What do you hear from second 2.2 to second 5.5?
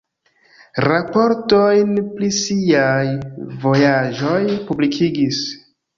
siaj vojaĝoj publikigis.